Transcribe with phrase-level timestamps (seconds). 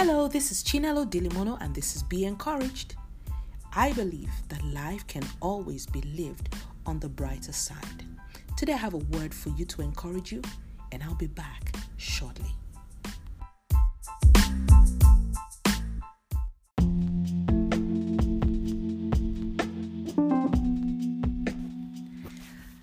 [0.00, 2.94] Hello, this is Chinelo Dilimono, and this is Be Encouraged.
[3.74, 6.54] I believe that life can always be lived
[6.86, 8.04] on the brighter side.
[8.56, 10.40] Today, I have a word for you to encourage you,
[10.92, 12.54] and I'll be back shortly.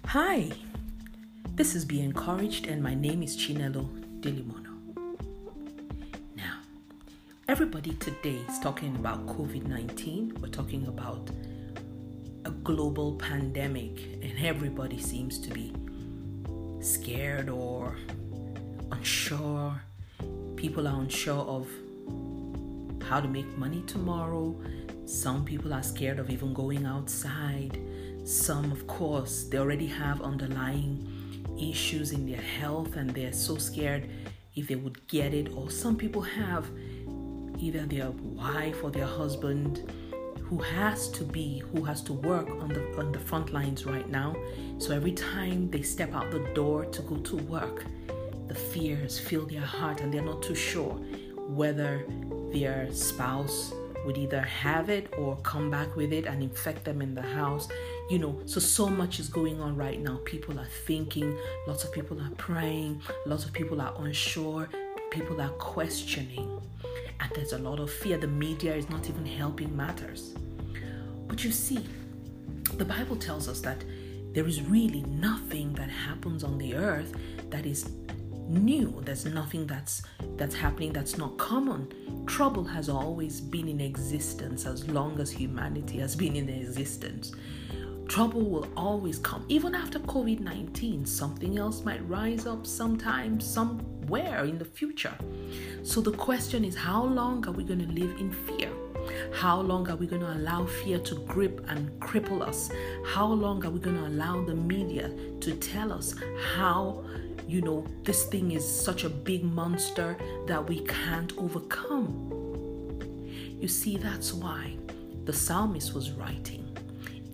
[0.07, 0.51] Hi,
[1.55, 3.87] this is Be Encouraged, and my name is Chinelo
[4.19, 4.64] Dilimono.
[7.47, 10.39] Everybody today is talking about COVID 19.
[10.41, 11.29] We're talking about
[12.43, 15.71] a global pandemic, and everybody seems to be
[16.79, 17.97] scared or
[18.91, 19.79] unsure.
[20.55, 21.67] People are unsure of
[23.07, 24.59] how to make money tomorrow.
[25.05, 27.79] Some people are scared of even going outside.
[28.23, 34.09] Some, of course, they already have underlying issues in their health and they're so scared
[34.55, 35.53] if they would get it.
[35.53, 36.65] Or some people have
[37.65, 39.91] either their wife or their husband
[40.41, 44.09] who has to be who has to work on the on the front lines right
[44.09, 44.35] now.
[44.77, 47.85] So every time they step out the door to go to work
[48.47, 50.93] the fears fill their heart and they're not too sure
[51.47, 52.05] whether
[52.53, 53.73] their spouse
[54.05, 57.67] would either have it or come back with it and infect them in the house.
[58.11, 60.19] You know so so much is going on right now.
[60.25, 61.35] People are thinking
[61.67, 64.69] lots of people are praying lots of people are unsure
[65.09, 66.61] people are questioning
[67.19, 68.17] and there's a lot of fear.
[68.17, 70.35] The media is not even helping matters.
[71.27, 71.85] But you see
[72.77, 73.83] the bible tells us that
[74.33, 77.15] there is really nothing that happens on the earth
[77.49, 77.89] that is
[78.47, 79.01] new.
[79.05, 80.03] There's nothing that's
[80.35, 81.91] that's happening that's not common.
[82.27, 87.33] Trouble has always been in existence as long as humanity has been in existence
[88.07, 94.57] trouble will always come even after covid-19 something else might rise up sometime somewhere in
[94.57, 95.13] the future
[95.83, 98.71] so the question is how long are we going to live in fear
[99.31, 102.69] how long are we going to allow fear to grip and cripple us?
[103.05, 105.11] How long are we going to allow the media
[105.41, 106.15] to tell us
[106.55, 107.03] how,
[107.47, 110.17] you know, this thing is such a big monster
[110.47, 112.31] that we can't overcome?
[113.59, 114.77] You see, that's why
[115.25, 116.65] the psalmist was writing.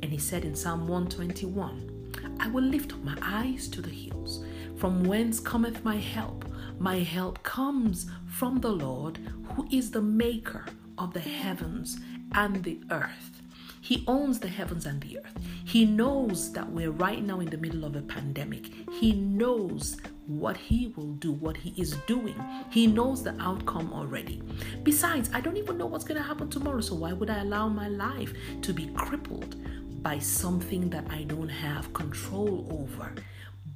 [0.01, 2.01] And he said in Psalm 121
[2.39, 4.43] I will lift up my eyes to the hills.
[4.75, 6.45] From whence cometh my help?
[6.79, 9.19] My help comes from the Lord,
[9.55, 10.65] who is the maker
[10.97, 11.99] of the heavens
[12.33, 13.41] and the earth.
[13.81, 15.37] He owns the heavens and the earth.
[15.65, 18.71] He knows that we're right now in the middle of a pandemic.
[18.91, 19.97] He knows
[20.27, 22.35] what he will do, what he is doing.
[22.69, 24.41] He knows the outcome already.
[24.83, 27.67] Besides, I don't even know what's going to happen tomorrow, so why would I allow
[27.67, 29.55] my life to be crippled
[30.01, 33.13] by something that I don't have control over?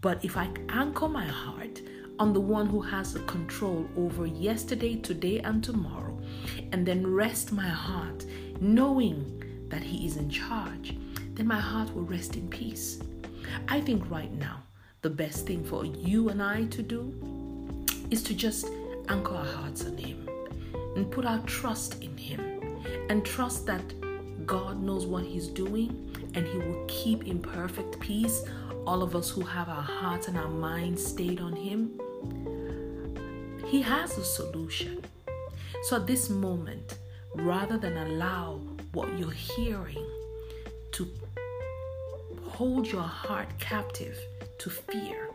[0.02, 1.82] But if I anchor my heart
[2.20, 6.18] on the one who has the control over yesterday, today, and tomorrow,
[6.72, 8.26] and then rest my heart
[8.60, 10.96] knowing that He is in charge,
[11.34, 13.00] then my heart will rest in peace.
[13.68, 14.64] I think right now,
[15.02, 17.14] the best thing for you and I to do
[18.10, 18.68] is to just
[19.10, 20.28] anchor our hearts on Him
[20.96, 22.40] and put our trust in Him
[23.10, 23.84] and trust that
[24.46, 28.44] God knows what He's doing and He will keep in perfect peace
[28.86, 32.00] all of us who have our hearts and our minds stayed on Him.
[33.66, 35.04] He has a solution.
[35.84, 37.00] So at this moment,
[37.34, 38.60] rather than allow
[38.94, 40.06] what you're hearing
[40.94, 41.08] to
[42.44, 44.18] hold your heart captive
[44.60, 45.30] to fear,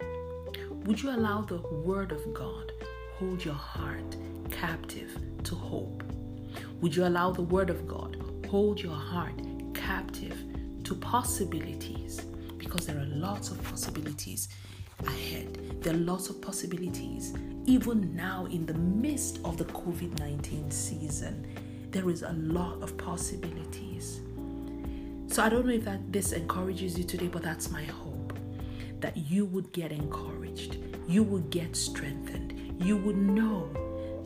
[0.84, 2.72] would you allow the Word of God
[3.18, 4.16] hold your heart
[4.50, 5.10] captive
[5.44, 6.02] to hope?
[6.80, 8.16] Would you allow the Word of God
[8.48, 9.34] hold your heart
[9.74, 10.36] captive
[10.90, 12.20] to possibilities?
[12.58, 14.48] Because there are lots of possibilities
[15.06, 15.56] ahead.
[15.82, 17.32] There are lots of possibilities.
[17.66, 21.46] Even now, in the midst of the COVID 19 season,
[21.92, 24.20] there is a lot of possibilities.
[25.28, 28.32] So I don't know if that this encourages you today, but that's my hope
[28.98, 33.70] that you would get encouraged, you would get strengthened, you would know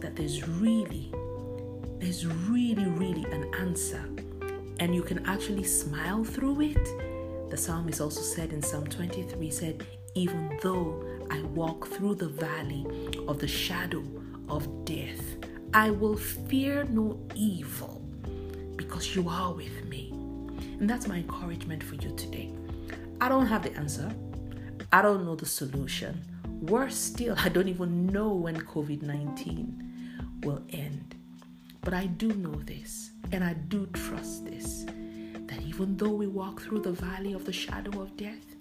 [0.00, 1.12] that there's really,
[1.98, 4.08] there's really, really an answer,
[4.80, 7.50] and you can actually smile through it.
[7.50, 12.86] The psalmist also said in Psalm 23, said, even though I walk through the valley
[13.26, 14.04] of the shadow
[14.48, 15.36] of death,
[15.72, 18.00] I will fear no evil
[18.76, 20.10] because you are with me.
[20.78, 22.52] And that's my encouragement for you today.
[23.20, 24.12] I don't have the answer,
[24.92, 26.22] I don't know the solution.
[26.60, 31.14] Worse still, I don't even know when COVID 19 will end.
[31.80, 34.84] But I do know this, and I do trust this
[35.48, 38.54] that even though we walk through the valley of the shadow of death,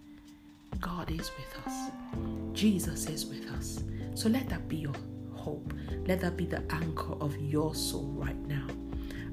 [0.80, 1.92] God is with us.
[2.54, 3.84] Jesus is with us.
[4.16, 4.96] So let that be your
[5.32, 5.72] hope.
[6.08, 8.66] Let that be the anchor of your soul right now.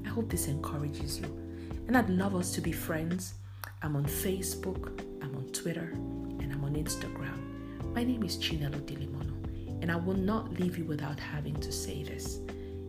[0.05, 1.27] I hope this encourages you.
[1.89, 3.35] And I'd love us to be friends.
[3.83, 7.95] I'm on Facebook, I'm on Twitter, and I'm on Instagram.
[7.95, 12.03] My name is Chinelo Dilimono, and I will not leave you without having to say
[12.03, 12.37] this.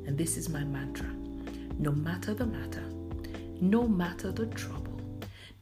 [0.05, 1.07] And this is my mantra
[1.81, 2.83] no matter the matter,
[3.59, 5.01] no matter the trouble,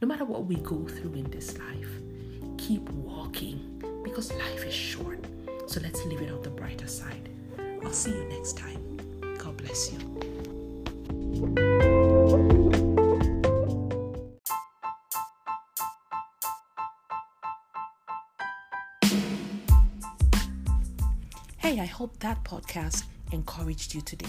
[0.02, 1.88] no matter what we go through in this life,
[2.58, 5.24] keep walking because life is short.
[5.66, 7.30] So let's live it on the brighter side.
[7.82, 8.98] I'll see you next time.
[9.38, 9.98] God bless you.
[21.56, 24.28] Hey, I hope that podcast encouraged you today.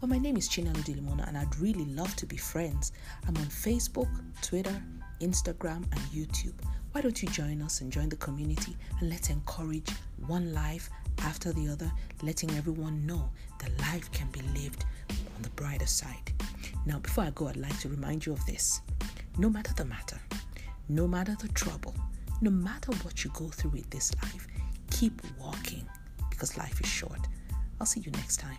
[0.00, 2.92] Well, my name is Chinelo Dilimono, and I'd really love to be friends.
[3.28, 4.08] I'm on Facebook,
[4.40, 4.82] Twitter,
[5.20, 6.54] Instagram, and YouTube.
[6.92, 9.90] Why don't you join us and join the community and let's encourage
[10.26, 10.88] one life
[11.18, 11.92] after the other,
[12.22, 16.32] letting everyone know that life can be lived on the brighter side.
[16.86, 18.80] Now, before I go, I'd like to remind you of this.
[19.36, 20.18] No matter the matter,
[20.88, 21.94] no matter the trouble,
[22.40, 24.46] no matter what you go through in this life,
[24.90, 25.86] keep walking
[26.30, 27.20] because life is short.
[27.78, 28.56] I'll see you next time.